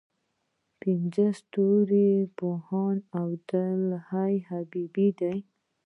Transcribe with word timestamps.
دغه 0.03 0.75
پنځه 0.81 1.25
ستوري 1.39 2.09
پوهاند 2.37 3.01
عبدالحی 3.21 4.35
حبیبي 4.49 5.09
دی. 5.19 5.37